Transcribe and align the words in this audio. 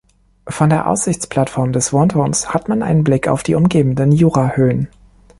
Von 0.47 0.71
der 0.71 0.89
Aussichtsplattform 0.89 1.73
des 1.73 1.93
Wohnturms 1.93 2.51
hat 2.55 2.67
man 2.69 2.81
einen 2.81 3.03
Blick 3.03 3.27
auf 3.27 3.43
die 3.43 3.53
umgebenden 3.53 4.11
Jurahöhen. 4.11 4.87